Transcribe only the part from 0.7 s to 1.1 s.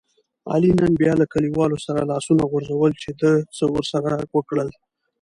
نن